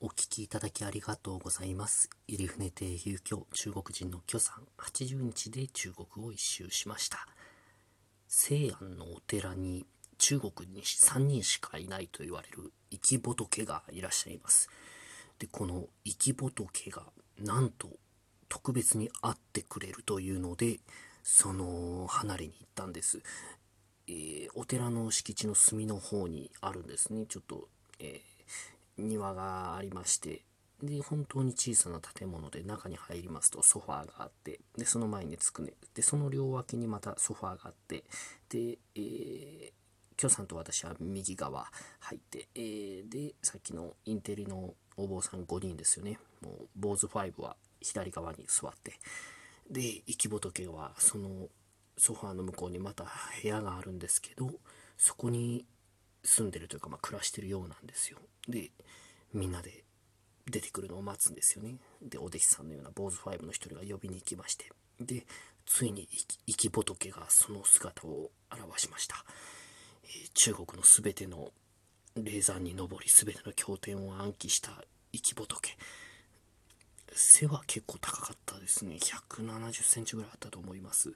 [0.00, 2.08] お聞きいただきありがとうございます。
[2.28, 7.26] 入船亭遊居中国人の許さん、80日で中国を一周しました。
[8.28, 9.86] 西安のお寺に
[10.18, 14.70] 中国に3人しかいないと言われる生き仏がいらっしゃいます。
[15.40, 17.02] で、この生き仏が
[17.40, 17.88] なんと
[18.48, 20.78] 特別に会ってくれるというので、
[21.24, 23.20] その離れに行ったんです。
[24.06, 27.26] えーお寺の敷地の隅の方にあるんですね。
[27.26, 27.68] ちょっと、
[27.98, 30.42] えー庭がありまして、
[30.82, 38.04] で、本当に小さな建物で中に入りますとソファーがあって、で、その前につくね、で、その両脇にまたソファーがあって、
[38.48, 39.72] で、えー、
[40.16, 41.66] 許さんと私は右側
[42.00, 46.18] 入って、えーで、さっきのインテリのお坊さん5人ですよね。
[46.42, 48.92] もう、坊主5は左側に座って、
[49.70, 51.48] で、生き仏はその
[51.96, 53.06] ソファーの向こうにまた
[53.42, 54.50] 部屋があるんですけど、
[54.96, 55.66] そこに
[56.24, 58.18] 住んでるというか、まあ、暮らしてるようなんですよ。
[58.48, 58.70] で、
[59.32, 59.84] みんなで
[60.50, 61.76] 出てくるのを待つんですよね。
[62.02, 65.26] で、お弟子さんのような坊主5の一人が呼びに行きまして、で、
[65.66, 66.08] ついに
[66.46, 69.24] 生き仏がその姿を現しました。
[70.04, 71.50] えー中国のすべての
[72.16, 74.70] 霊山に登り、すべての経典を暗記した
[75.12, 75.76] 生き仏。
[77.12, 78.96] 背は結構高かったですね。
[78.96, 81.12] 170センチぐらいあったと思います。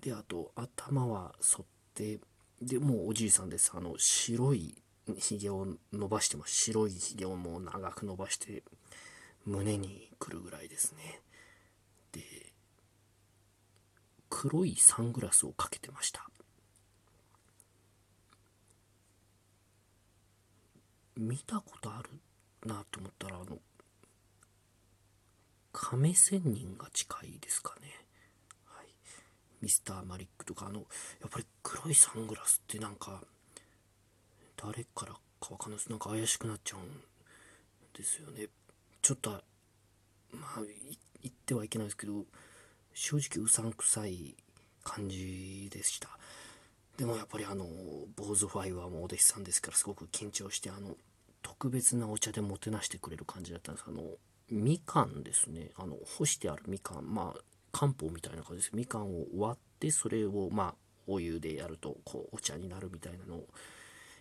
[0.00, 2.20] で、あと、頭は剃って、
[2.60, 3.72] で、もうおじいさんです。
[3.74, 4.74] あの、白い
[5.18, 6.54] ひげを伸ばしてます。
[6.54, 8.62] 白いひげをもう長く伸ばして、
[9.44, 11.20] 胸に来るぐらいですね。
[12.12, 12.22] で、
[14.28, 16.28] 黒いサングラスをかけてました。
[21.16, 22.10] 見たことある
[22.68, 23.58] なと思ったら、あの、
[25.72, 28.05] 亀仙人が近いですかね。
[29.66, 30.78] ミスターマリックとか、あの、
[31.20, 33.20] やっぱり黒いサングラスってなんか、
[34.56, 35.90] 誰からかわかんないです。
[35.90, 36.84] なんか怪しくなっちゃうん
[37.92, 38.46] ですよね。
[39.02, 39.38] ちょっと、ま
[40.58, 40.60] あ、
[41.20, 42.24] 言ってはいけないですけど、
[42.94, 44.36] 正直うさんくさい
[44.84, 46.10] 感じでした。
[46.96, 47.66] でもやっぱりあの、
[48.14, 50.96] 坊主ファイはもうお弟子さんですからすごく緊張して、あの、
[51.42, 53.84] 特別なお茶でもてなしてくれる感じだったんです。
[53.88, 54.02] あの、
[54.48, 55.72] みかんですね。
[55.76, 57.12] あの、干してあるみかん。
[57.12, 57.40] まあ、
[57.72, 58.70] 漢方みたいな感じです。
[58.74, 60.74] みかんを割で、それをまあ、
[61.06, 63.46] お湯でやると、こう、お茶になるみたいなのを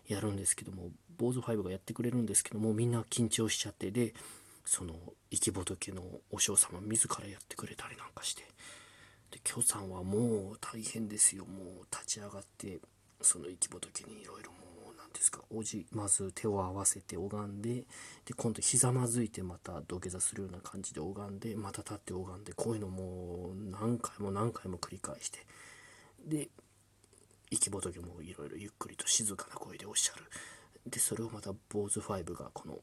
[0.07, 4.13] やるんですけども、坊主5がやってくれるんですけども、みんな緊張しちゃって、で、
[4.65, 4.95] その、
[5.31, 8.43] 生き仏のお嬢様自らやってくれたりなんかして、
[9.31, 11.45] で、許さんはもう大変ですよ。
[11.45, 12.79] もう立ち上がって、
[13.21, 14.65] その生き仏にいろいろもう、
[15.25, 17.85] ですか、おじ、まず手を合わせて拝んで、
[18.25, 25.39] で、今度ひざまずいてまた土下座するような感じで拝んで、また立って拝んで、こういうのもう何回も何回も繰り返して、
[26.23, 26.49] で、
[27.49, 30.23] 生き仏もいろいろゆっくりと静かな声でおっしゃる。
[30.85, 32.77] で、それをまた坊主5がこの、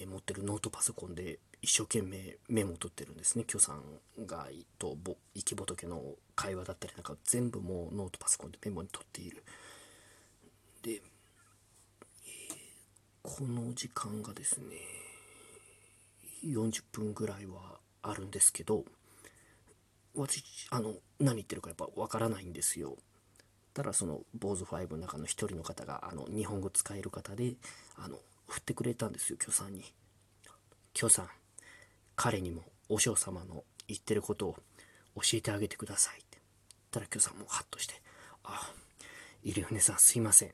[0.00, 3.44] えー持ってるノートパソコンで一生懸命メモを取ってるんですね。
[3.44, 3.82] 許さん
[4.26, 4.48] が
[4.78, 6.02] とぼ生き仏の
[6.36, 9.42] 会話だったりなんか全部もうノートパソコンでメモに取っている。
[10.82, 11.02] で、えー
[13.22, 14.76] この時間がですね、
[16.44, 18.84] 40分ぐらいはあるんですけど、
[20.14, 22.96] 私、あの、何言ってるかやっぱわからないんですよ。
[23.74, 27.54] ただその坊主5の中の一人の方があの日本語使える方で
[27.96, 29.82] あの振ってくれたんですよ許さんに。
[30.92, 31.28] 許さん
[32.14, 34.56] 彼にもお嬢様の言ってることを
[35.16, 36.26] 教えてあげてくださいって。
[36.32, 36.42] 言っ
[36.90, 37.94] たら許さんもハッとして
[38.44, 38.70] あ
[39.42, 40.50] 入船さんすいません。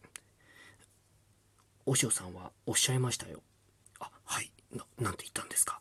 [1.89, 3.43] お嬢さんはおっしゃいましたよ
[3.99, 5.81] あはいななんて言ったんですか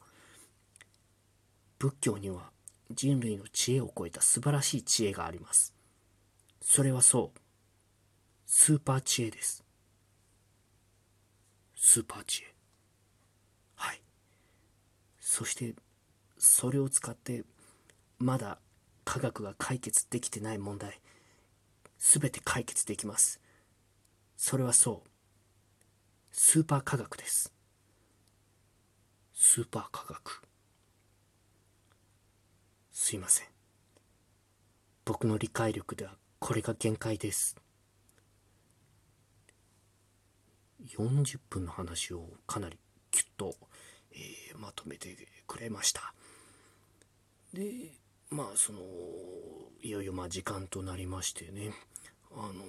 [1.80, 2.50] 仏教には
[2.92, 5.78] 人類の知恵を超えた素晴らしい知恵があります
[6.70, 7.40] それはそう。
[8.46, 9.64] スーパー知恵です。
[11.78, 12.54] スーパー知恵。
[13.76, 14.02] はい。
[15.22, 15.76] そして、
[16.38, 17.46] それを使って、
[18.20, 18.60] まだ
[19.06, 21.00] 科学が解決できてない問題、
[21.98, 23.40] すべて解決できます。
[24.36, 25.10] それはそう。
[26.40, 27.52] スーパー科学です。
[29.34, 30.44] スーパー科学。
[32.92, 33.48] すいません。
[35.04, 37.56] 僕の理解力ではこれが限界です
[40.86, 42.78] 40分の話をかなり
[43.10, 43.56] キュッと、
[44.12, 45.16] えーまとめて
[45.48, 46.14] くれました
[47.54, 47.94] で
[48.30, 48.80] まあその
[49.82, 51.72] いよいよまあ時間となりましてね
[52.36, 52.66] あの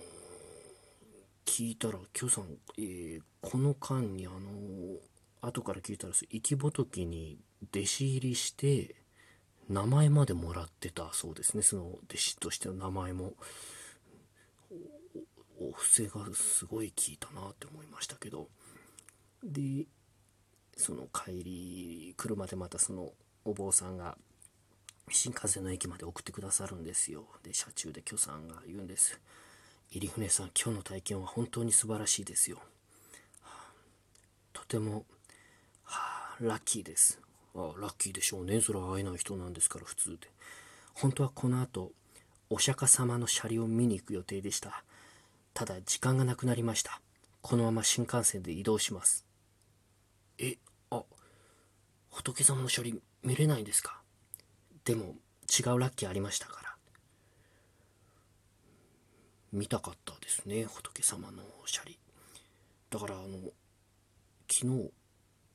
[1.48, 2.44] 聞いたら許さん、
[2.76, 4.38] えーこの間にあの
[5.40, 7.38] 後から聞いたら生き仏に
[7.72, 8.96] 弟子入りして
[9.68, 11.62] 名前までもらってたそうですね。
[11.62, 13.32] その弟子としての名前も。
[15.60, 18.48] お布施がすごい効いたなって思いましたけど。
[19.42, 19.86] で
[20.76, 23.12] その帰り車でまたその
[23.44, 24.18] お坊さんが
[25.10, 27.24] 新幹線の駅まで送ってくださるんですよ。
[27.42, 29.18] で車中で許さんが言うんです。
[29.90, 32.58] 入船さん今日の体験は本当に素晴らしいですよ、
[33.40, 33.72] はあ、
[34.52, 35.06] とても、
[35.84, 37.20] はあ、ラッキーです。
[37.54, 38.60] あラッキーでしょうね。
[38.60, 40.30] それは会えない人なんですから普通で。
[40.94, 41.92] 本当はこの後
[42.50, 44.84] お釈迦様の車両を見に行く予定でした。
[45.54, 47.00] ただ時間がなくなりました。
[47.40, 49.26] このまま新幹線で移動します。
[50.38, 50.56] え
[50.90, 51.02] あ
[52.10, 54.02] 仏様の車輪見れないんですか？
[54.84, 55.16] でも
[55.48, 56.67] 違うラッキーありましたから。
[59.52, 61.98] 見たかったですね仏様のシャリ
[62.90, 63.38] だからあの
[64.50, 64.66] 昨日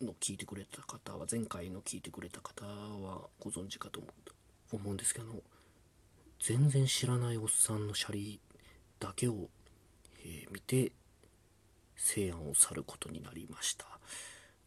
[0.01, 4.01] の聞いてくれた方は前回の聞いてくれた方はご存知かと
[4.71, 5.25] 思うんですけど
[6.39, 8.39] 全然知らないおっさんのシャリ
[8.99, 9.49] だけを、
[10.25, 10.91] えー、見て
[11.95, 13.85] 西安を去ることになりました。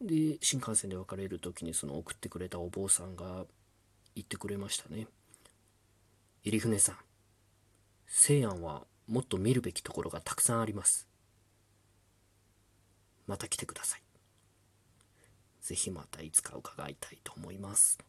[0.01, 3.45] で新幹線で別れる時にその送ってくれたお坊さんが
[4.15, 5.07] 言ってくれましたね
[6.43, 6.95] 入船さん
[8.07, 11.07] 西安はもっと見るべきところがたくさんあります。
[13.25, 14.01] また来てください。
[15.61, 17.99] ぜひまたいつか伺いたいと思います。